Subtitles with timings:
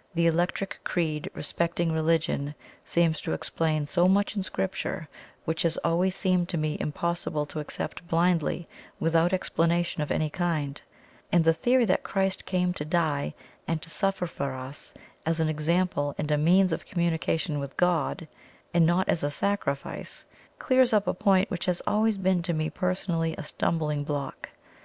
[0.14, 5.08] The Electric Creed respecting Religion seems to explain so much in Scripture
[5.44, 8.68] which has always seemed to me impossible to accept blindly
[9.00, 10.80] without explanation of any kind;
[11.32, 13.34] and the theory that Christ came to die
[13.66, 14.94] and to suffer for us
[15.26, 18.28] as an Example and a means of communication with God,
[18.72, 20.26] and not as a SACRIFICE,
[20.60, 24.50] clears up a point which has always been to me personally a stumbling block.